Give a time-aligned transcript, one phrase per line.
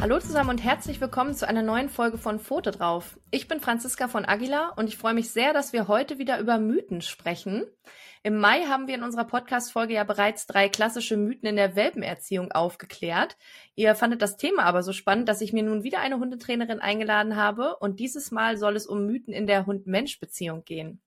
[0.00, 3.20] Hallo zusammen und herzlich willkommen zu einer neuen Folge von Pfote drauf.
[3.30, 6.58] Ich bin Franziska von Aguilar und ich freue mich sehr, dass wir heute wieder über
[6.58, 7.66] Mythen sprechen.
[8.22, 12.50] Im Mai haben wir in unserer Podcast-Folge ja bereits drei klassische Mythen in der Welpenerziehung
[12.50, 13.36] aufgeklärt.
[13.74, 17.36] Ihr fandet das Thema aber so spannend, dass ich mir nun wieder eine Hundetrainerin eingeladen
[17.36, 21.02] habe und dieses Mal soll es um Mythen in der Hund-Mensch-Beziehung gehen.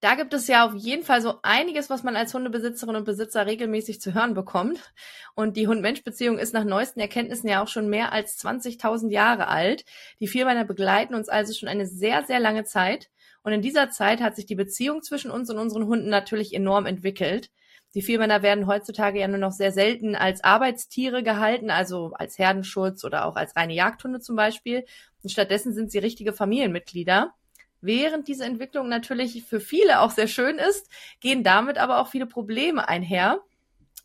[0.00, 3.46] Da gibt es ja auf jeden Fall so einiges, was man als Hundebesitzerin und Besitzer
[3.46, 4.92] regelmäßig zu hören bekommt.
[5.34, 9.84] Und die Hund-Mensch-Beziehung ist nach neuesten Erkenntnissen ja auch schon mehr als 20.000 Jahre alt.
[10.20, 13.10] Die Vierbeiner begleiten uns also schon eine sehr, sehr lange Zeit.
[13.42, 16.86] Und in dieser Zeit hat sich die Beziehung zwischen uns und unseren Hunden natürlich enorm
[16.86, 17.50] entwickelt.
[17.94, 23.02] Die Vierbeiner werden heutzutage ja nur noch sehr selten als Arbeitstiere gehalten, also als Herdenschutz
[23.02, 24.84] oder auch als reine Jagdhunde zum Beispiel.
[25.24, 27.34] Und stattdessen sind sie richtige Familienmitglieder.
[27.80, 30.88] Während diese Entwicklung natürlich für viele auch sehr schön ist,
[31.20, 33.40] gehen damit aber auch viele Probleme einher,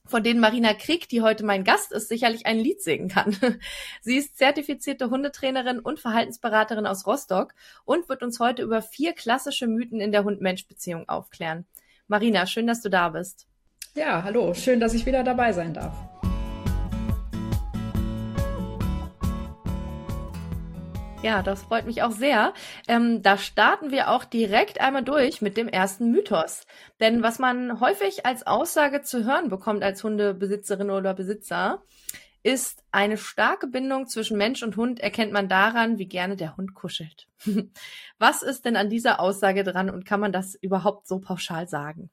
[0.06, 3.38] von denen Marina Krieg, die heute mein Gast ist, sicherlich ein Lied singen kann.
[4.02, 7.54] Sie ist zertifizierte Hundetrainerin und Verhaltensberaterin aus Rostock
[7.86, 11.66] und wird uns heute über vier klassische Mythen in der Hund-Mensch-Beziehung aufklären.
[12.08, 13.48] Marina, schön, dass du da bist.
[13.96, 15.94] Ja, hallo, schön, dass ich wieder dabei sein darf.
[21.24, 22.54] Ja, das freut mich auch sehr.
[22.90, 26.68] Ähm, da starten wir auch direkt einmal durch mit dem ersten Mythos.
[27.00, 31.82] Denn was man häufig als Aussage zu hören bekommt als Hundebesitzerin oder Besitzer,
[32.44, 36.74] ist eine starke Bindung zwischen Mensch und Hund erkennt man daran, wie gerne der Hund
[36.74, 37.28] kuschelt.
[38.20, 42.10] was ist denn an dieser Aussage dran und kann man das überhaupt so pauschal sagen?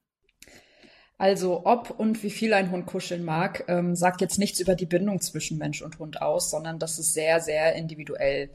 [1.18, 4.86] Also ob und wie viel ein Hund kuscheln mag, ähm, sagt jetzt nichts über die
[4.86, 8.50] Bindung zwischen Mensch und Hund aus, sondern das ist sehr, sehr individuell.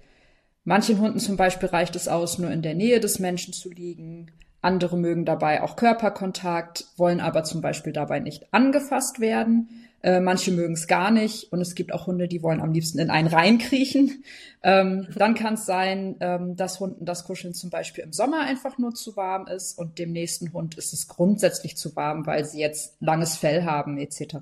[0.66, 4.32] Manchen Hunden zum Beispiel reicht es aus, nur in der Nähe des Menschen zu liegen.
[4.62, 9.70] Andere mögen dabei auch Körperkontakt, wollen aber zum Beispiel dabei nicht angefasst werden.
[10.02, 12.98] Äh, manche mögen es gar nicht und es gibt auch Hunde, die wollen am liebsten
[12.98, 14.24] in einen reinkriechen.
[14.68, 18.80] Ähm, dann kann es sein, ähm, dass Hunden das Kuscheln zum Beispiel im Sommer einfach
[18.80, 22.62] nur zu warm ist und dem nächsten Hund ist es grundsätzlich zu warm, weil sie
[22.62, 24.38] jetzt langes Fell haben etc.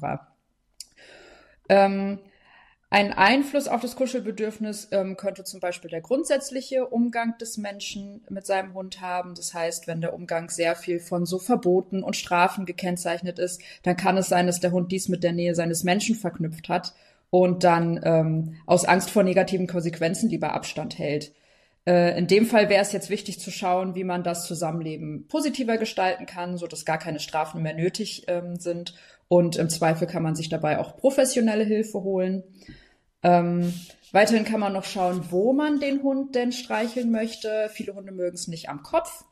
[1.68, 2.20] Ähm,
[2.94, 8.46] ein Einfluss auf das Kuschelbedürfnis ähm, könnte zum Beispiel der grundsätzliche Umgang des Menschen mit
[8.46, 9.34] seinem Hund haben.
[9.34, 13.98] Das heißt, wenn der Umgang sehr viel von so Verboten und Strafen gekennzeichnet ist, dann
[13.98, 16.94] kann es sein, dass der Hund dies mit der Nähe seines Menschen verknüpft hat
[17.32, 21.34] und dann ähm, aus Angst vor negativen Konsequenzen lieber Abstand hält.
[21.88, 25.78] Äh, in dem Fall wäre es jetzt wichtig zu schauen, wie man das Zusammenleben positiver
[25.78, 28.94] gestalten kann, so dass gar keine Strafen mehr nötig ähm, sind.
[29.30, 32.44] Und im Zweifel kann man sich dabei auch professionelle Hilfe holen.
[33.24, 33.74] Ähm,
[34.12, 37.70] weiterhin kann man noch schauen, wo man den Hund denn streicheln möchte.
[37.74, 39.24] Viele Hunde mögen es nicht am Kopf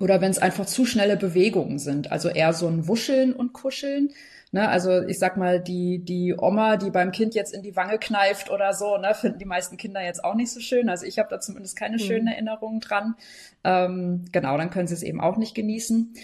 [0.00, 2.12] oder wenn es einfach zu schnelle Bewegungen sind.
[2.12, 4.10] Also eher so ein Wuscheln und Kuscheln.
[4.50, 7.98] Ne, also ich sag mal, die, die Oma, die beim Kind jetzt in die Wange
[7.98, 10.88] kneift oder so, ne, finden die meisten Kinder jetzt auch nicht so schön.
[10.88, 12.00] Also ich habe da zumindest keine mhm.
[12.00, 13.14] schönen Erinnerungen dran.
[13.62, 16.14] Ähm, genau, dann können sie es eben auch nicht genießen.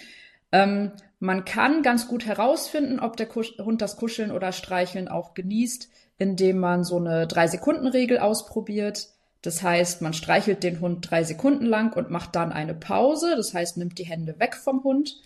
[0.53, 5.35] Ähm, man kann ganz gut herausfinden, ob der Kusch Hund das Kuscheln oder Streicheln auch
[5.35, 9.09] genießt, indem man so eine Drei-Sekunden-Regel ausprobiert.
[9.43, 13.35] Das heißt, man streichelt den Hund drei Sekunden lang und macht dann eine Pause.
[13.37, 15.21] Das heißt, nimmt die Hände weg vom Hund.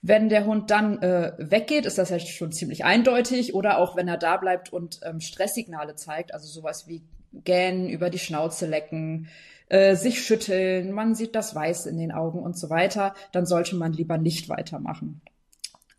[0.00, 3.54] Wenn der Hund dann äh, weggeht, ist das ja schon ziemlich eindeutig.
[3.54, 8.10] Oder auch wenn er da bleibt und ähm, Stresssignale zeigt, also sowas wie gähnen, über
[8.10, 9.28] die Schnauze lecken,
[9.68, 13.76] äh, sich schütteln, man sieht das Weiß in den Augen und so weiter, dann sollte
[13.76, 15.22] man lieber nicht weitermachen.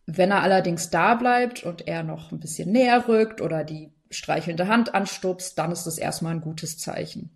[0.05, 4.67] Wenn er allerdings da bleibt und er noch ein bisschen näher rückt oder die streichelnde
[4.67, 7.31] Hand anstupst, dann ist das erstmal ein gutes Zeichen.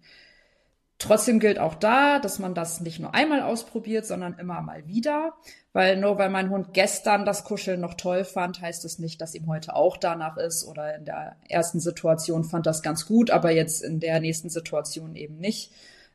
[1.00, 5.34] Trotzdem gilt auch da, dass man das nicht nur einmal ausprobiert, sondern immer mal wieder.
[5.72, 9.36] Weil nur weil mein Hund gestern das Kuscheln noch toll fand, heißt es nicht, dass
[9.36, 10.66] ihm heute auch danach ist.
[10.66, 15.16] Oder in der ersten Situation fand das ganz gut, aber jetzt in der nächsten Situation
[15.16, 15.72] eben nicht.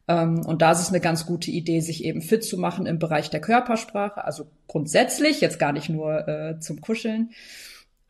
[0.09, 2.99] Ähm, und da ist es eine ganz gute Idee, sich eben fit zu machen im
[2.99, 4.25] Bereich der Körpersprache.
[4.25, 7.31] Also grundsätzlich, jetzt gar nicht nur äh, zum Kuscheln.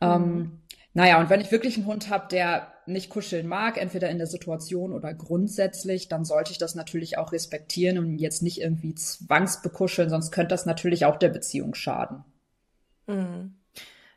[0.01, 0.07] Mhm.
[0.07, 0.51] Ähm,
[0.93, 4.27] naja, und wenn ich wirklich einen Hund habe, der nicht kuscheln mag, entweder in der
[4.27, 10.09] Situation oder grundsätzlich, dann sollte ich das natürlich auch respektieren und jetzt nicht irgendwie zwangsbekuscheln,
[10.09, 12.23] sonst könnte das natürlich auch der Beziehung schaden.
[13.07, 13.55] Mhm.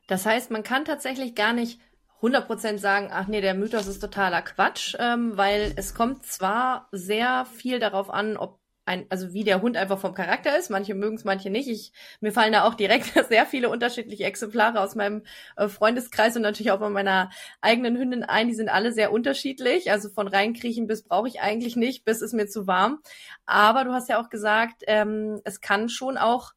[0.07, 1.81] Das heißt, man kann tatsächlich gar nicht
[2.21, 7.47] 100% sagen, ach nee, der Mythos ist totaler Quatsch, ähm, weil es kommt zwar sehr
[7.47, 10.71] viel darauf an, ob ein, also wie der Hund einfach vom Charakter ist.
[10.71, 11.69] Manche mögen es, manche nicht.
[11.69, 15.25] Ich, mir fallen da auch direkt sehr viele unterschiedliche Exemplare aus meinem
[15.57, 17.31] äh, Freundeskreis und natürlich auch von meiner
[17.61, 18.49] eigenen Hündin ein.
[18.49, 19.91] Die sind alle sehr unterschiedlich.
[19.91, 23.01] Also von reinkriechen bis brauche ich eigentlich nicht, bis ist mir zu warm.
[23.45, 26.53] Aber du hast ja auch gesagt, ähm, es kann schon auch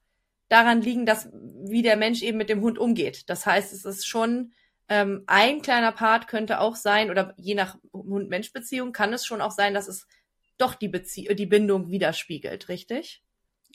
[0.50, 3.30] daran liegen, dass wie der Mensch eben mit dem Hund umgeht.
[3.30, 4.54] Das heißt, es ist schon
[4.88, 9.52] ähm, ein kleiner Part könnte auch sein, oder je nach Hund-Mensch-Beziehung kann es schon auch
[9.52, 10.08] sein, dass es
[10.60, 13.24] doch die, Bezie die Bindung widerspiegelt, richtig?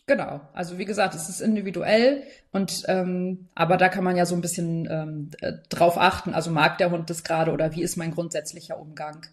[0.07, 4.35] Genau, also wie gesagt, es ist individuell und ähm, aber da kann man ja so
[4.35, 6.35] ein bisschen ähm, äh, drauf achten.
[6.35, 9.25] Also mag der Hund das gerade oder wie ist mein grundsätzlicher Umgang?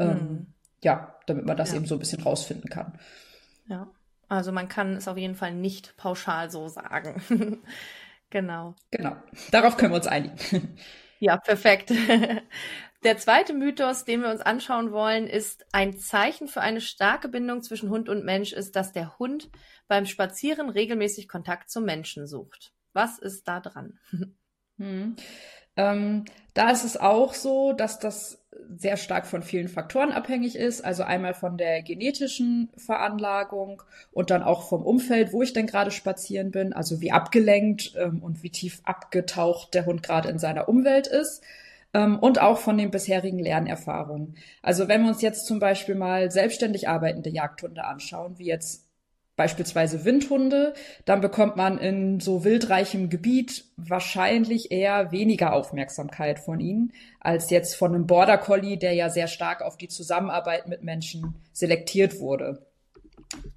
[0.00, 0.46] Ähm, hm.
[0.82, 1.76] Ja, damit man das ja.
[1.76, 2.98] eben so ein bisschen rausfinden kann.
[3.68, 3.88] Ja,
[4.28, 7.22] also man kann es auf jeden Fall nicht pauschal so sagen.
[8.30, 8.74] genau.
[8.90, 9.16] Genau.
[9.52, 10.76] Darauf können wir uns einigen.
[11.20, 11.92] ja, perfekt.
[13.06, 17.62] Der zweite Mythos, den wir uns anschauen wollen, ist ein Zeichen für eine starke Bindung
[17.62, 19.48] zwischen Hund und Mensch ist, dass der Hund
[19.86, 22.72] beim Spazieren regelmäßig Kontakt zum Menschen sucht.
[22.94, 24.00] Was ist da dran?
[24.78, 25.16] Hm.
[25.76, 28.44] Ähm, da ist es auch so, dass das
[28.76, 30.84] sehr stark von vielen Faktoren abhängig ist.
[30.84, 33.82] Also einmal von der genetischen Veranlagung
[34.12, 36.74] und dann auch vom Umfeld, wo ich denn gerade spazieren bin.
[36.74, 41.42] Also wie abgelenkt ähm, und wie tief abgetaucht der Hund gerade in seiner Umwelt ist
[42.20, 44.36] und auch von den bisherigen Lernerfahrungen.
[44.62, 48.86] Also wenn wir uns jetzt zum Beispiel mal selbstständig arbeitende Jagdhunde anschauen, wie jetzt
[49.36, 56.92] beispielsweise Windhunde, dann bekommt man in so wildreichem Gebiet wahrscheinlich eher weniger Aufmerksamkeit von ihnen
[57.20, 61.34] als jetzt von einem Border Collie, der ja sehr stark auf die Zusammenarbeit mit Menschen
[61.52, 62.66] selektiert wurde.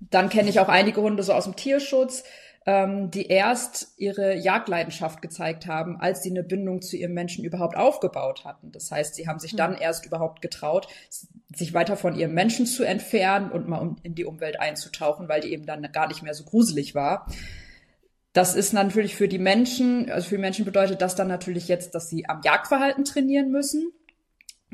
[0.09, 2.23] Dann kenne ich auch einige Hunde so aus dem Tierschutz,
[2.65, 7.75] ähm, die erst ihre Jagdleidenschaft gezeigt haben, als sie eine Bindung zu ihrem Menschen überhaupt
[7.75, 8.71] aufgebaut hatten.
[8.71, 9.81] Das heißt, sie haben sich dann hm.
[9.81, 10.87] erst überhaupt getraut,
[11.55, 15.51] sich weiter von ihrem Menschen zu entfernen und mal in die Umwelt einzutauchen, weil die
[15.51, 17.27] eben dann gar nicht mehr so gruselig war.
[18.33, 21.95] Das ist natürlich für die Menschen, also für die Menschen bedeutet das dann natürlich jetzt,
[21.95, 23.91] dass sie am Jagdverhalten trainieren müssen.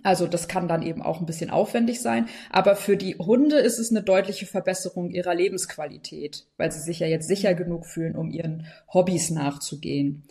[0.06, 2.28] Also das kann dann eben auch ein bisschen aufwendig sein.
[2.52, 7.08] Aber für die Hunde ist es eine deutliche Verbesserung ihrer Lebensqualität, weil sie sich ja
[7.08, 10.24] jetzt sicher genug fühlen, um ihren Hobbys nachzugehen.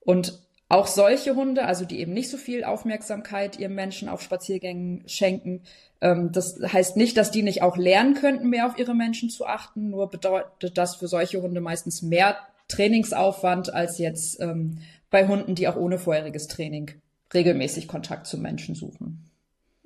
[0.00, 5.02] Und auch solche Hunde, also die eben nicht so viel Aufmerksamkeit ihrem Menschen auf Spaziergängen
[5.06, 5.62] schenken,
[6.02, 9.46] ähm, das heißt nicht, dass die nicht auch lernen könnten, mehr auf ihre Menschen zu
[9.46, 9.88] achten.
[9.88, 12.36] Nur bedeutet das für solche Hunde meistens mehr
[12.68, 14.80] Trainingsaufwand als jetzt ähm,
[15.10, 17.00] bei Hunden, die auch ohne vorheriges Training
[17.34, 19.30] regelmäßig Kontakt zu Menschen suchen.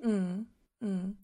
[0.03, 0.47] Mhm.
[0.81, 1.17] Mhm.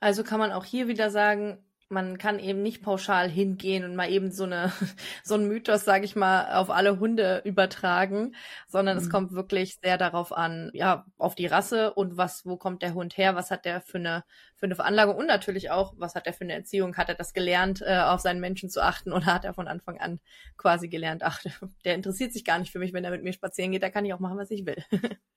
[0.00, 1.58] Also kann man auch hier wieder sagen,
[1.90, 4.72] man kann eben nicht pauschal hingehen und mal eben so eine
[5.24, 8.36] so ein Mythos, sage ich mal, auf alle Hunde übertragen,
[8.68, 9.02] sondern mhm.
[9.02, 12.94] es kommt wirklich sehr darauf an, ja, auf die Rasse und was, wo kommt der
[12.94, 14.24] Hund her, was hat der für eine
[14.56, 17.32] für eine Veranlagung und natürlich auch, was hat er für eine Erziehung, hat er das
[17.32, 20.20] gelernt, äh, auf seinen Menschen zu achten oder hat er von Anfang an
[20.56, 21.42] quasi gelernt, ach,
[21.84, 24.04] der interessiert sich gar nicht für mich, wenn er mit mir spazieren geht, da kann
[24.04, 24.82] ich auch machen, was ich will.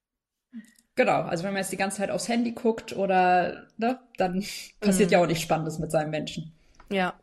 [0.95, 4.43] Genau, also wenn man jetzt die ganze Zeit aufs Handy guckt oder ne, dann
[4.79, 5.13] passiert mhm.
[5.13, 6.53] ja auch nichts Spannendes mit seinem Menschen.
[6.89, 7.13] Ja.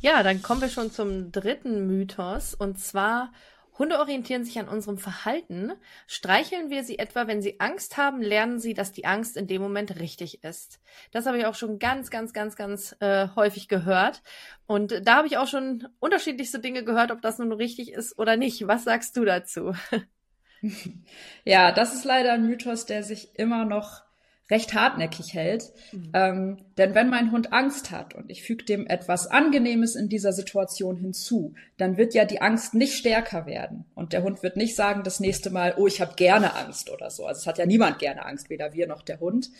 [0.00, 3.32] Ja, dann kommen wir schon zum dritten Mythos und zwar
[3.78, 5.72] Hunde orientieren sich an unserem Verhalten.
[6.06, 9.60] Streicheln wir sie etwa, wenn sie Angst haben, lernen sie, dass die Angst in dem
[9.60, 10.80] Moment richtig ist.
[11.10, 14.22] Das habe ich auch schon ganz, ganz, ganz, ganz äh, häufig gehört.
[14.66, 18.36] Und da habe ich auch schon unterschiedlichste Dinge gehört, ob das nun richtig ist oder
[18.36, 18.66] nicht.
[18.66, 19.74] Was sagst du dazu?
[21.44, 24.02] Ja, das ist leider ein Mythos, der sich immer noch
[24.50, 25.72] recht hartnäckig hält.
[25.92, 26.10] Mhm.
[26.12, 30.32] Ähm, denn wenn mein Hund Angst hat und ich füge dem etwas Angenehmes in dieser
[30.32, 33.84] Situation hinzu, dann wird ja die Angst nicht stärker werden.
[33.94, 37.10] Und der Hund wird nicht sagen das nächste Mal, oh, ich habe gerne Angst oder
[37.10, 37.26] so.
[37.26, 39.50] Also es hat ja niemand gerne Angst, weder wir noch der Hund.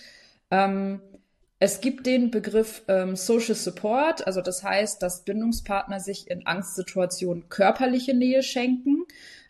[0.50, 1.00] Ähm,
[1.58, 7.48] es gibt den Begriff ähm, Social Support, also das heißt, dass Bindungspartner sich in Angstsituationen
[7.48, 9.06] körperliche Nähe schenken.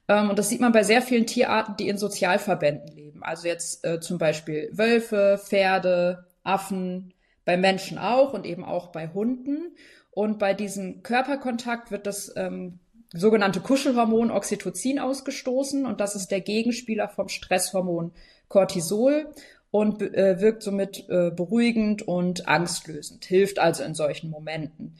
[0.08, 3.22] Ähm, und das sieht man bei sehr vielen Tierarten, die in Sozialverbänden leben.
[3.22, 7.12] Also jetzt äh, zum Beispiel Wölfe, Pferde, Affen,
[7.44, 9.76] bei Menschen auch und eben auch bei Hunden.
[10.10, 12.80] Und bei diesem Körperkontakt wird das ähm,
[13.12, 18.12] sogenannte Kuschelhormon Oxytocin ausgestoßen und das ist der Gegenspieler vom Stresshormon
[18.48, 19.30] Cortisol
[19.70, 24.96] und äh, wirkt somit äh, beruhigend und angstlösend, hilft also in solchen Momenten.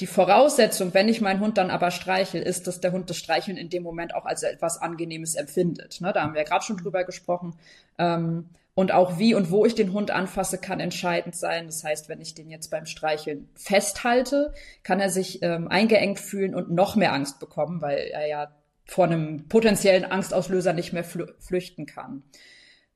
[0.00, 3.58] Die Voraussetzung, wenn ich meinen Hund dann aber streichel, ist, dass der Hund das Streicheln
[3.58, 6.00] in dem Moment auch als etwas Angenehmes empfindet.
[6.00, 7.54] Ne, da haben wir ja gerade schon drüber gesprochen.
[7.98, 11.66] Ähm, und auch wie und wo ich den Hund anfasse, kann entscheidend sein.
[11.66, 14.54] Das heißt, wenn ich den jetzt beim Streicheln festhalte,
[14.84, 18.50] kann er sich ähm, eingeengt fühlen und noch mehr Angst bekommen, weil er ja
[18.86, 22.22] vor einem potenziellen Angstauslöser nicht mehr flüchten kann.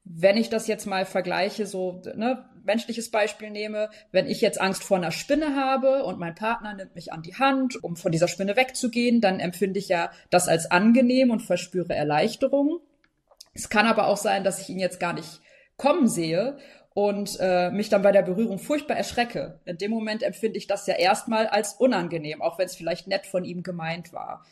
[0.04, 4.84] Wenn ich das jetzt mal vergleiche, so ne, menschliches Beispiel nehme, wenn ich jetzt Angst
[4.84, 8.28] vor einer Spinne habe und mein Partner nimmt mich an die Hand, um von dieser
[8.28, 12.80] Spinne wegzugehen, dann empfinde ich ja das als angenehm und verspüre Erleichterung.
[13.54, 15.40] Es kann aber auch sein, dass ich ihn jetzt gar nicht
[15.76, 16.58] kommen sehe
[16.94, 19.60] und äh, mich dann bei der Berührung furchtbar erschrecke.
[19.64, 23.26] In dem Moment empfinde ich das ja erstmal als unangenehm, auch wenn es vielleicht nett
[23.26, 24.44] von ihm gemeint war.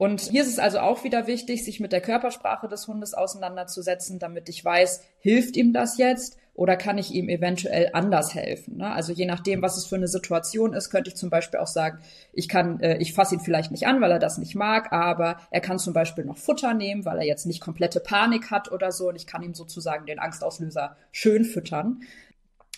[0.00, 4.18] Und hier ist es also auch wieder wichtig, sich mit der Körpersprache des Hundes auseinanderzusetzen,
[4.18, 8.78] damit ich weiß, hilft ihm das jetzt oder kann ich ihm eventuell anders helfen?
[8.78, 8.90] Ne?
[8.90, 11.98] Also je nachdem, was es für eine Situation ist, könnte ich zum Beispiel auch sagen,
[12.32, 15.36] ich kann, äh, ich fasse ihn vielleicht nicht an, weil er das nicht mag, aber
[15.50, 18.92] er kann zum Beispiel noch Futter nehmen, weil er jetzt nicht komplette Panik hat oder
[18.92, 22.00] so und ich kann ihm sozusagen den Angstauslöser schön füttern.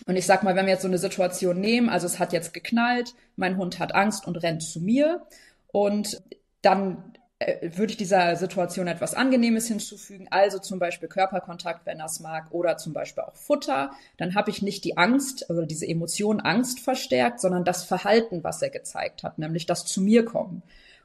[0.06, 2.52] Und ich sag mal, wenn wir jetzt so eine Situation nehmen, also es hat jetzt
[2.52, 5.22] geknallt, mein Hund hat Angst und rennt zu mir
[5.70, 6.20] und
[6.62, 12.06] dann äh, würde ich dieser Situation etwas Angenehmes hinzufügen, also zum Beispiel Körperkontakt, wenn er
[12.06, 15.86] es mag, oder zum Beispiel auch Futter, dann habe ich nicht die Angst, also diese
[15.86, 20.62] Emotion Angst verstärkt, sondern das Verhalten, was er gezeigt hat, nämlich das zu mir kommen.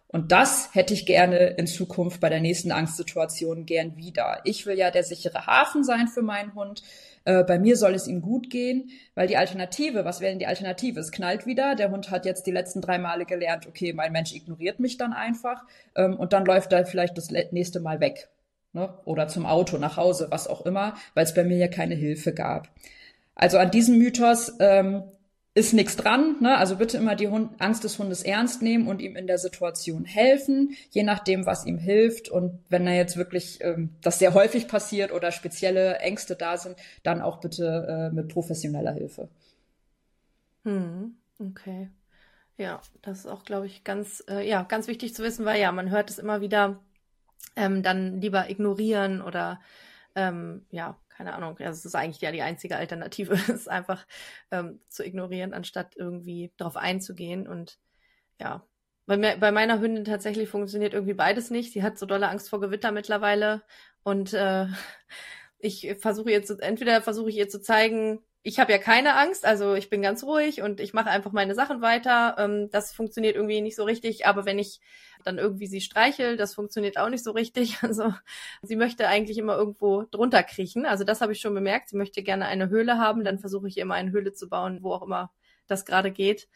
[0.10, 4.40] Und das hätte ich gerne in Zukunft bei der nächsten Angstsituation gern wieder.
[4.46, 6.82] Ich will ja der sichere Hafen sein für meinen Hund.
[7.28, 10.48] Äh, bei mir soll es ihm gut gehen, weil die Alternative, was wäre denn die
[10.48, 10.98] Alternative?
[11.02, 11.76] Es knallt wieder.
[11.76, 15.12] Der Hund hat jetzt die letzten drei Male gelernt, okay, mein Mensch ignoriert mich dann
[15.12, 15.66] einfach.
[15.96, 18.30] Ähm, und dann läuft er vielleicht das nächste Mal weg.
[18.72, 18.98] Ne?
[19.04, 22.34] Oder zum Auto, nach Hause, was auch immer, weil es bei mir ja keine Hilfe
[22.34, 22.70] gab.
[23.36, 25.04] Also an diesem Mythos ähm,
[25.58, 26.36] ist nichts dran.
[26.40, 26.56] Ne?
[26.56, 30.06] Also bitte immer die Hund Angst des Hundes ernst nehmen und ihm in der Situation
[30.06, 32.30] helfen, je nachdem, was ihm hilft.
[32.30, 36.76] Und wenn da jetzt wirklich ähm, das sehr häufig passiert oder spezielle Ängste da sind,
[37.02, 39.30] dann auch bitte äh, mit professioneller Hilfe.
[40.64, 41.90] Hm, okay.
[42.58, 45.72] Ja, das ist auch, glaube ich, ganz, äh, ja, ganz wichtig zu wissen, weil ja,
[45.72, 46.80] man hört es immer wieder,
[47.56, 49.60] ähm, dann lieber ignorieren oder
[50.16, 54.06] ähm, ja, keine Ahnung, also es ist eigentlich ja die einzige Alternative, ist einfach
[54.52, 57.48] ähm, zu ignorieren, anstatt irgendwie darauf einzugehen.
[57.48, 57.80] Und
[58.40, 58.68] ja,
[59.08, 61.74] bei, mir, bei meiner Hündin tatsächlich funktioniert irgendwie beides nicht.
[61.74, 63.64] Sie hat so dolle Angst vor Gewitter mittlerweile.
[64.04, 64.68] Und äh,
[65.58, 69.74] ich versuche jetzt, entweder versuche ich ihr zu zeigen, ich habe ja keine Angst, also
[69.74, 72.36] ich bin ganz ruhig und ich mache einfach meine Sachen weiter.
[72.38, 74.80] Ähm, das funktioniert irgendwie nicht so richtig, aber wenn ich
[75.24, 77.78] dann irgendwie sie streichel, das funktioniert auch nicht so richtig.
[77.84, 78.14] Also
[78.62, 80.86] sie möchte eigentlich immer irgendwo drunter kriechen.
[80.86, 81.90] Also das habe ich schon bemerkt.
[81.90, 84.94] Sie möchte gerne eine Höhle haben, dann versuche ich immer eine Höhle zu bauen, wo
[84.94, 85.32] auch immer
[85.68, 86.48] das gerade geht.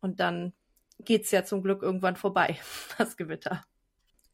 [0.00, 0.52] Und dann
[1.00, 2.58] geht's ja zum Glück irgendwann vorbei,
[2.98, 3.64] das Gewitter.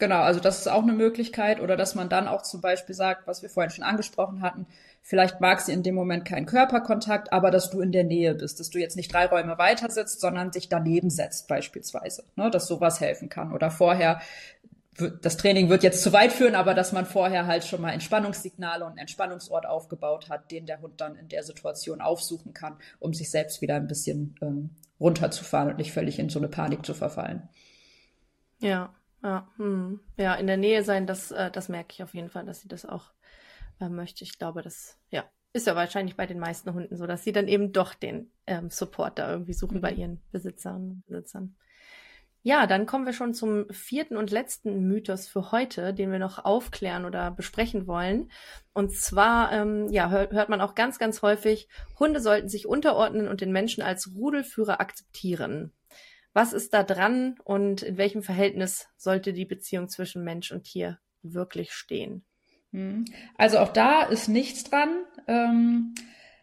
[0.02, 1.61] Genau, also das ist auch eine Möglichkeit.
[1.61, 4.66] Oder dass man dann auch zum Beispiel sagt, was wir vorhin schon angesprochen hatten,
[5.00, 8.59] vielleicht mag sie in dem Moment keinen Körperkontakt, aber dass du in der Nähe bist,
[8.59, 12.66] dass du jetzt nicht drei Räume weiter sitzt, sondern dich daneben setzt beispielsweise, ne, dass
[12.66, 13.52] sowas helfen kann.
[13.52, 14.21] Oder vorher
[15.21, 18.85] das Training wird jetzt zu weit führen, aber dass man vorher halt schon mal Entspannungssignale
[18.85, 23.30] und Entspannungsort aufgebaut hat, den der Hund dann in der Situation aufsuchen kann, um sich
[23.30, 27.49] selbst wieder ein bisschen ähm, runterzufahren und nicht völlig in so eine Panik zu verfallen.
[28.59, 28.92] Ja,
[29.23, 30.00] ja, hm.
[30.17, 32.69] ja, in der Nähe sein, das, äh, das merke ich auf jeden Fall, dass sie
[32.69, 33.12] das auch
[33.81, 34.25] äh, möchte.
[34.25, 37.49] Ich glaube, das, ja, ist ja wahrscheinlich bei den meisten Hunden so, dass sie dann
[37.49, 39.83] eben doch den ähm, Support da irgendwie suchen mhm.
[39.83, 41.57] bei ihren Besitzern, Besitzern.
[42.45, 46.45] Ja, dann kommen wir schon zum vierten und letzten Mythos für heute, den wir noch
[46.45, 48.33] aufklären oder besprechen wollen.
[48.73, 51.69] Und zwar, ähm, ja, hört, hört man auch ganz, ganz häufig,
[52.00, 55.73] Hunde sollten sich unterordnen und den Menschen als Rudelführer akzeptieren.
[56.33, 60.99] Was ist da dran und in welchem Verhältnis sollte die Beziehung zwischen Mensch und Tier
[61.23, 62.25] wirklich stehen?
[62.73, 63.05] Hm.
[63.37, 65.05] Also auch da ist nichts dran.
[65.27, 65.95] Ähm,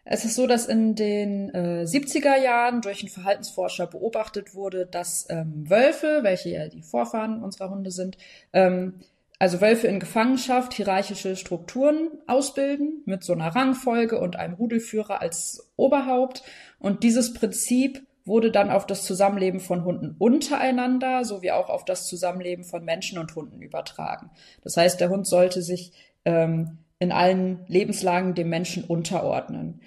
[0.04, 5.26] es ist so, dass in den äh, 70er Jahren durch einen Verhaltensforscher beobachtet wurde, dass
[5.28, 8.16] ähm, Wölfe, welche ja die Vorfahren unserer Hunde sind,
[8.52, 9.00] ähm,
[9.38, 15.70] also Wölfe in Gefangenschaft hierarchische Strukturen ausbilden mit so einer Rangfolge und einem Rudelführer als
[15.76, 16.42] Oberhaupt.
[16.78, 22.06] Und dieses Prinzip wurde dann auf das Zusammenleben von Hunden untereinander sowie auch auf das
[22.06, 24.30] Zusammenleben von Menschen und Hunden übertragen.
[24.62, 25.92] Das heißt, der Hund sollte sich
[26.24, 29.80] ähm, in allen Lebenslagen dem Menschen unterordnen.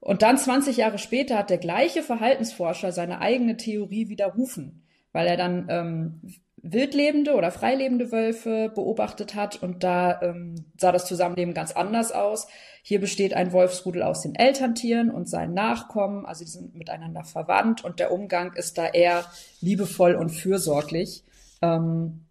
[0.00, 5.36] Und dann 20 Jahre später hat der gleiche Verhaltensforscher seine eigene Theorie widerrufen, weil er
[5.36, 6.20] dann ähm,
[6.56, 12.48] wildlebende oder freilebende Wölfe beobachtet hat und da ähm, sah das Zusammenleben ganz anders aus.
[12.86, 17.82] Hier besteht ein Wolfsrudel aus den Elterntieren und seinen Nachkommen, also die sind miteinander verwandt
[17.82, 19.24] und der Umgang ist da eher
[19.62, 21.24] liebevoll und fürsorglich.
[21.62, 22.26] Ähm,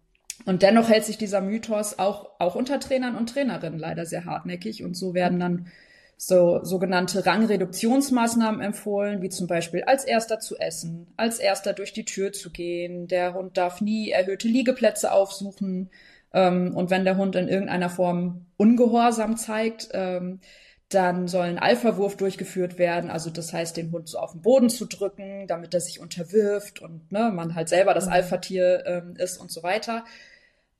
[0.46, 4.84] und dennoch hält sich dieser Mythos auch, auch unter Trainern und Trainerinnen leider sehr hartnäckig
[4.84, 5.66] und so werden dann
[6.16, 12.04] so sogenannte Rangreduktionsmaßnahmen empfohlen, wie zum Beispiel als erster zu essen, als erster durch die
[12.04, 13.08] Tür zu gehen.
[13.08, 15.90] Der Hund darf nie erhöhte Liegeplätze aufsuchen.
[16.32, 20.40] Ähm, und wenn der Hund in irgendeiner Form Ungehorsam zeigt, ähm,
[20.88, 23.10] dann soll ein Alpha-Wurf durchgeführt werden.
[23.10, 26.80] Also das heißt, den Hund so auf den Boden zu drücken, damit er sich unterwirft
[26.80, 28.12] und ne, man halt selber das mhm.
[28.12, 30.04] Alpha-Tier ähm, ist und so weiter.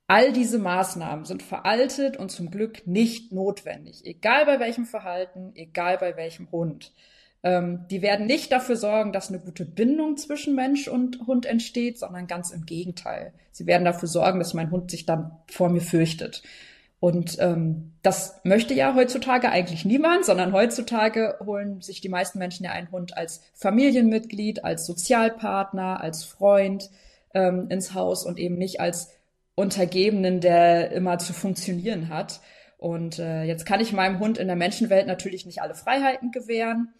[0.07, 5.97] All diese Maßnahmen sind veraltet und zum Glück nicht notwendig, egal bei welchem Verhalten, egal
[5.97, 6.93] bei welchem Hund.
[7.41, 11.97] Ähm, die werden nicht dafür sorgen, dass eine gute Bindung zwischen Mensch und Hund entsteht,
[11.97, 13.33] sondern ganz im Gegenteil.
[13.51, 16.43] Sie werden dafür sorgen, dass mein Hund sich dann vor mir fürchtet.
[17.05, 22.65] Und ähm, das möchte ja heutzutage eigentlich niemand, sondern heutzutage holen sich die meisten Menschen
[22.65, 26.89] ja einen Hund als Familienmitglied, als Sozialpartner, als Freund
[27.35, 29.11] ähm, ins Haus und eben nicht als
[29.53, 32.41] Untergebenen, der immer zu funktionieren hat.
[32.79, 36.91] Und äh, jetzt kann ich meinem Hund in der Menschenwelt natürlich nicht alle Freiheiten gewähren,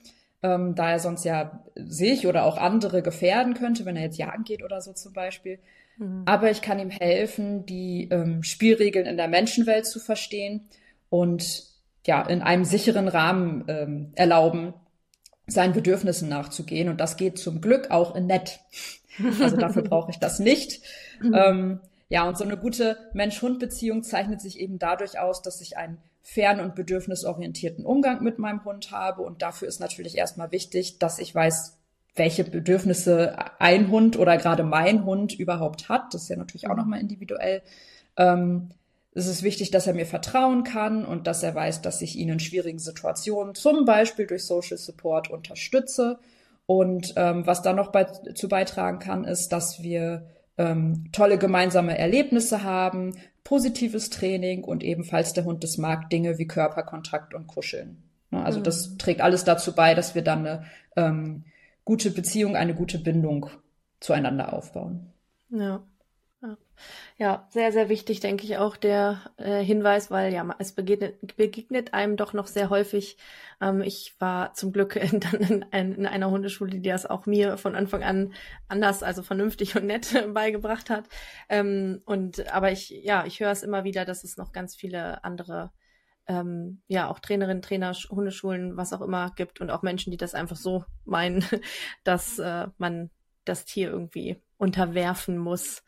[0.43, 4.43] ähm, da er sonst ja sich oder auch andere gefährden könnte, wenn er jetzt jagen
[4.43, 5.57] geht oder so zum Beispiel.
[5.97, 6.23] Mhm.
[6.25, 10.67] Aber ich kann ihm helfen, die ähm, Spielregeln in der Menschenwelt zu verstehen
[11.09, 11.63] und
[12.05, 14.73] ja, in einem sicheren Rahmen ähm, erlauben,
[15.47, 16.89] seinen Bedürfnissen nachzugehen.
[16.89, 18.59] Und das geht zum Glück auch in nett.
[19.39, 20.81] Also dafür brauche ich das nicht.
[21.21, 21.33] Mhm.
[21.33, 25.99] Ähm, ja, und so eine gute Mensch-Hund-Beziehung zeichnet sich eben dadurch aus, dass ich einen
[26.21, 29.21] fern- und bedürfnisorientierten Umgang mit meinem Hund habe.
[29.21, 31.77] Und dafür ist natürlich erstmal wichtig, dass ich weiß,
[32.15, 36.13] welche Bedürfnisse ein Hund oder gerade mein Hund überhaupt hat.
[36.13, 37.61] Das ist ja natürlich auch nochmal individuell.
[38.17, 38.69] Ähm,
[39.13, 42.29] es ist wichtig, dass er mir vertrauen kann und dass er weiß, dass ich ihn
[42.29, 46.19] in schwierigen Situationen zum Beispiel durch Social Support unterstütze.
[46.65, 51.97] Und ähm, was da noch bei, zu beitragen kann, ist, dass wir ähm, tolle gemeinsame
[51.97, 58.03] Erlebnisse haben, positives Training und ebenfalls der Hund das mag, Dinge wie Körperkontakt und Kuscheln.
[58.31, 58.63] Also mhm.
[58.63, 61.45] das trägt alles dazu bei, dass wir dann eine ähm,
[61.85, 63.49] gute Beziehung, eine gute Bindung
[63.99, 65.13] zueinander aufbauen.
[65.49, 65.83] Ja.
[67.17, 71.93] Ja, sehr, sehr wichtig, denke ich auch der äh, Hinweis, weil ja, es begegnet, begegnet
[71.93, 73.17] einem doch noch sehr häufig.
[73.61, 77.75] Ähm, ich war zum Glück in, in, in, einer Hundeschule, die das auch mir von
[77.75, 78.33] Anfang an
[78.67, 81.05] anders, also vernünftig und nett beigebracht hat.
[81.47, 85.23] Ähm, und aber ich, ja, ich höre es immer wieder, dass es noch ganz viele
[85.23, 85.71] andere
[86.27, 90.33] ähm, ja auch Trainerinnen, Trainer, Hundeschulen, was auch immer gibt und auch Menschen, die das
[90.33, 91.43] einfach so meinen,
[92.03, 93.09] dass äh, man
[93.45, 95.83] das Tier irgendwie unterwerfen muss.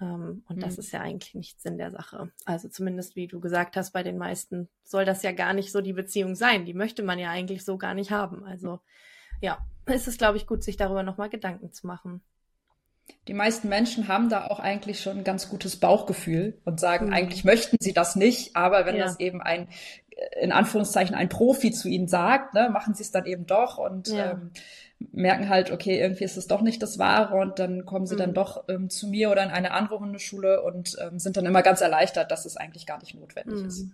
[0.00, 0.60] Ähm, und mhm.
[0.60, 2.30] das ist ja eigentlich nicht Sinn der Sache.
[2.44, 5.80] Also zumindest, wie du gesagt hast, bei den meisten soll das ja gar nicht so
[5.80, 6.64] die Beziehung sein.
[6.64, 8.44] Die möchte man ja eigentlich so gar nicht haben.
[8.44, 8.80] Also
[9.40, 12.22] ja, ist es, glaube ich, gut, sich darüber nochmal Gedanken zu machen.
[13.28, 17.12] Die meisten Menschen haben da auch eigentlich schon ein ganz gutes Bauchgefühl und sagen, mhm.
[17.12, 19.04] eigentlich möchten sie das nicht, aber wenn ja.
[19.04, 19.68] das eben ein,
[20.40, 24.08] in Anführungszeichen, ein Profi zu ihnen sagt, ne, machen sie es dann eben doch und
[24.08, 24.32] ja.
[24.32, 24.52] ähm,
[25.12, 28.20] merken halt, okay, irgendwie ist es doch nicht das Wahre und dann kommen sie mhm.
[28.20, 31.62] dann doch ähm, zu mir oder in eine andere Hundeschule und ähm, sind dann immer
[31.62, 33.66] ganz erleichtert, dass es eigentlich gar nicht notwendig mhm.
[33.66, 33.86] ist.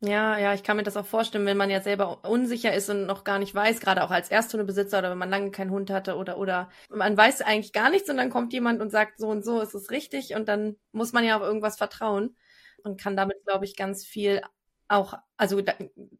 [0.00, 3.06] Ja, ja, ich kann mir das auch vorstellen, wenn man jetzt selber unsicher ist und
[3.06, 6.16] noch gar nicht weiß, gerade auch als Ersthundebesitzer oder wenn man lange keinen Hund hatte
[6.16, 9.42] oder oder man weiß eigentlich gar nichts und dann kommt jemand und sagt so und
[9.42, 12.36] so ist es richtig und dann muss man ja auf irgendwas vertrauen
[12.84, 14.42] und kann damit, glaube ich, ganz viel
[14.88, 15.62] auch, also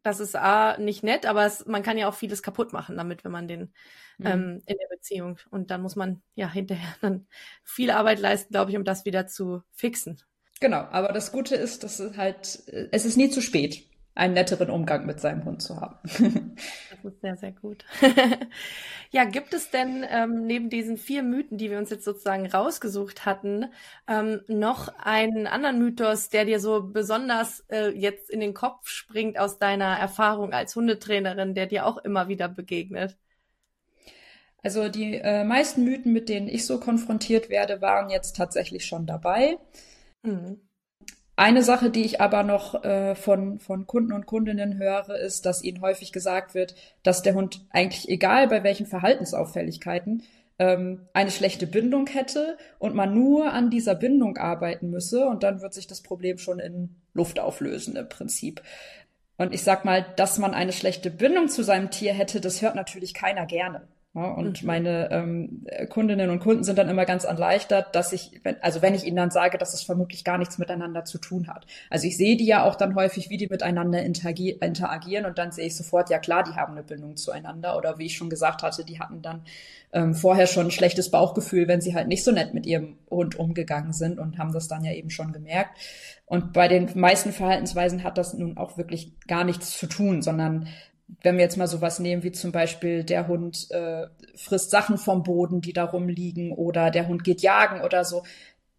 [0.03, 3.23] das ist A, nicht nett, aber es, man kann ja auch vieles kaputt machen damit,
[3.23, 3.73] wenn man den
[4.17, 4.25] mhm.
[4.25, 7.27] ähm, in der Beziehung und dann muss man ja hinterher dann
[7.63, 10.19] viel Arbeit leisten, glaube ich, um das wieder zu fixen.
[10.59, 13.83] Genau, aber das Gute ist, dass es halt, es ist nie zu spät,
[14.17, 15.97] einen netteren Umgang mit seinem Hund zu haben.
[16.89, 17.85] das ist sehr, sehr gut.
[19.11, 23.25] ja, gibt es denn ähm, neben diesen vier Mythen, die wir uns jetzt sozusagen rausgesucht
[23.25, 23.67] hatten,
[24.07, 29.37] ähm, noch einen anderen Mythos, der dir so besonders äh, jetzt in den Kopf springt
[29.37, 33.17] aus deiner Erfahrung als Hundetrainerin, der dir auch immer wieder begegnet?
[34.63, 39.05] Also die äh, meisten Mythen, mit denen ich so konfrontiert werde, waren jetzt tatsächlich schon
[39.05, 39.59] dabei.
[40.23, 40.61] Mhm.
[41.39, 45.63] Eine Sache, die ich aber noch äh, von, von Kunden und Kundinnen höre, ist, dass
[45.63, 50.23] ihnen häufig gesagt wird, dass der Hund eigentlich egal bei welchen Verhaltensauffälligkeiten
[50.57, 55.61] ähm, eine schlechte Bindung hätte und man nur an dieser Bindung arbeiten müsse und dann
[55.61, 58.63] wird sich das Problem schon in Luft auflösen im Prinzip.
[59.37, 62.73] Und ich sag mal, dass man eine schlechte Bindung zu seinem Tier hätte, das hört
[62.73, 63.87] natürlich keiner gerne.
[64.17, 64.67] Ja, und mhm.
[64.67, 68.95] meine ähm, Kundinnen und Kunden sind dann immer ganz erleichtert, dass ich, wenn, also wenn
[68.95, 71.67] ich ihnen dann sage, dass es vermutlich gar nichts miteinander zu tun hat.
[71.91, 75.67] Also ich sehe die ja auch dann häufig, wie die miteinander interagieren und dann sehe
[75.67, 78.83] ich sofort, ja klar, die haben eine Bindung zueinander oder wie ich schon gesagt hatte,
[78.83, 79.43] die hatten dann
[79.93, 83.37] ähm, vorher schon ein schlechtes Bauchgefühl, wenn sie halt nicht so nett mit ihrem Hund
[83.37, 85.77] umgegangen sind und haben das dann ja eben schon gemerkt.
[86.25, 90.69] Und bei den meisten Verhaltensweisen hat das nun auch wirklich gar nichts zu tun, sondern
[91.23, 95.23] wenn wir jetzt mal sowas nehmen, wie zum Beispiel der Hund äh, frisst Sachen vom
[95.23, 98.23] Boden, die da rumliegen, oder der Hund geht jagen oder so,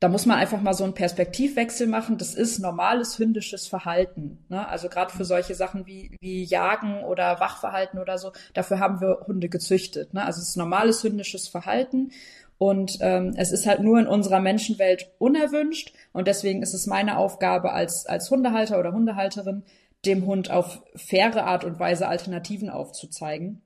[0.01, 2.19] da muss man einfach mal so einen Perspektivwechsel machen.
[2.19, 4.45] Das ist normales hündisches Verhalten.
[4.49, 4.69] Ne?
[4.69, 9.25] Also gerade für solche Sachen wie, wie Jagen oder Wachverhalten oder so, dafür haben wir
[9.27, 10.15] Hunde gezüchtet.
[10.15, 10.25] Ne?
[10.25, 12.13] Also es ist normales hündisches Verhalten.
[12.59, 15.93] Und ähm, es ist halt nur in unserer Menschenwelt unerwünscht.
[16.13, 19.63] Und deswegen ist es meine Aufgabe als, als Hundehalter oder Hundehalterin,
[20.05, 23.63] dem Hund auf faire Art und Weise Alternativen aufzuzeigen.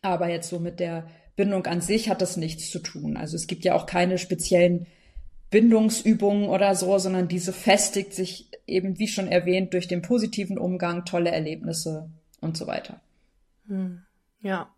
[0.00, 3.16] Aber jetzt so mit der Bindung an sich hat das nichts zu tun.
[3.16, 4.86] Also es gibt ja auch keine speziellen
[5.50, 11.04] Bindungsübungen oder so, sondern diese festigt sich eben, wie schon erwähnt, durch den positiven Umgang,
[11.04, 13.00] tolle Erlebnisse und so weiter.
[13.68, 14.02] Hm.
[14.40, 14.74] Ja.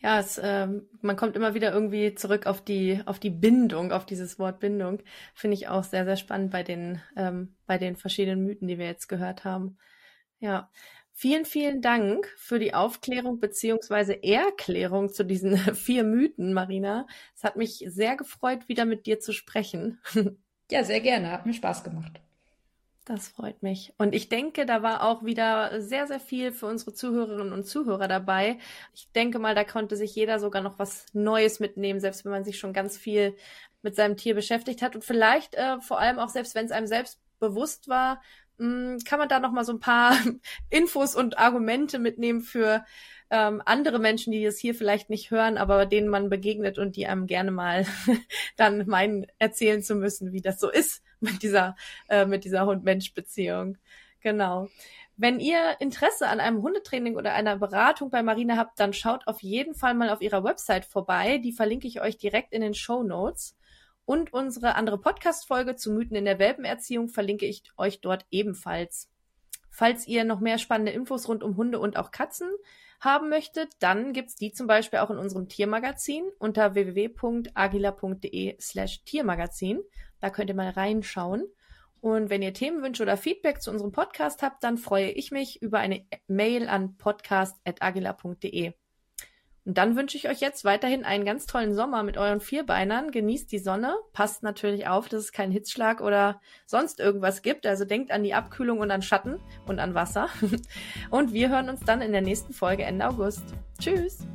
[0.00, 4.06] Ja, es, ähm, man kommt immer wieder irgendwie zurück auf die, auf die Bindung, auf
[4.06, 5.00] dieses Wort Bindung.
[5.34, 8.86] Finde ich auch sehr, sehr spannend bei den, ähm, bei den verschiedenen Mythen, die wir
[8.86, 9.76] jetzt gehört haben.
[10.40, 10.70] Ja.
[11.12, 17.06] Vielen, vielen Dank für die Aufklärung beziehungsweise Erklärung zu diesen vier Mythen, Marina.
[17.34, 20.00] Es hat mich sehr gefreut, wieder mit dir zu sprechen.
[20.70, 21.30] Ja, sehr gerne.
[21.30, 22.20] Hat mir Spaß gemacht.
[23.06, 23.94] Das freut mich.
[23.96, 28.06] Und ich denke, da war auch wieder sehr, sehr viel für unsere Zuhörerinnen und Zuhörer
[28.06, 28.58] dabei.
[28.94, 32.44] Ich denke mal, da konnte sich jeder sogar noch was Neues mitnehmen, selbst wenn man
[32.44, 33.34] sich schon ganz viel
[33.80, 34.94] mit seinem Tier beschäftigt hat.
[34.94, 38.20] Und vielleicht äh, vor allem auch selbst, wenn es einem selbst bewusst war,
[38.58, 40.16] hm, kann man da noch mal so ein paar
[40.70, 42.84] Infos und Argumente mitnehmen für
[43.30, 47.06] ähm, andere Menschen, die das hier vielleicht nicht hören, aber denen man begegnet und die
[47.06, 47.86] einem gerne mal
[48.56, 51.76] dann meinen erzählen zu müssen, wie das so ist mit dieser
[52.08, 53.78] äh, mit dieser Hund-Mensch-Beziehung.
[54.20, 54.68] Genau.
[55.16, 59.42] Wenn ihr Interesse an einem Hundetraining oder einer Beratung bei Marina habt, dann schaut auf
[59.42, 61.38] jeden Fall mal auf ihrer Website vorbei.
[61.38, 63.56] Die verlinke ich euch direkt in den Show Notes.
[64.08, 69.10] Und unsere andere Podcast-Folge zu Mythen in der Welpenerziehung verlinke ich euch dort ebenfalls.
[69.68, 72.48] Falls ihr noch mehr spannende Infos rund um Hunde und auch Katzen
[73.00, 79.82] haben möchtet, dann gibt's die zum Beispiel auch in unserem Tiermagazin unter www.agila.de slash Tiermagazin.
[80.20, 81.44] Da könnt ihr mal reinschauen.
[82.00, 85.80] Und wenn ihr Themenwünsche oder Feedback zu unserem Podcast habt, dann freue ich mich über
[85.80, 88.72] eine Mail an podcast.agila.de.
[89.68, 93.10] Und dann wünsche ich euch jetzt weiterhin einen ganz tollen Sommer mit euren Vierbeinern.
[93.10, 93.96] Genießt die Sonne.
[94.14, 97.66] Passt natürlich auf, dass es keinen Hitzschlag oder sonst irgendwas gibt.
[97.66, 100.30] Also denkt an die Abkühlung und an Schatten und an Wasser.
[101.10, 103.44] Und wir hören uns dann in der nächsten Folge Ende August.
[103.78, 104.26] Tschüss!